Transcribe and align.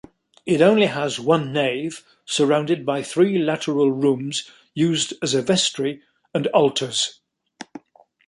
It 0.47 0.61
only 0.61 0.87
has 0.87 1.19
one 1.19 1.53
nave, 1.53 2.03
surrounded 2.25 2.87
by 2.87 3.03
three 3.03 3.37
lateral 3.37 3.91
rooms 3.91 4.49
used 4.73 5.13
as 5.21 5.35
a 5.35 5.43
vestry 5.43 6.01
and 6.33 6.47
altars. 6.47 7.19